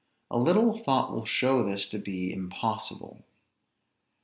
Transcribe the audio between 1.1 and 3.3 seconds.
will show this to be impossible.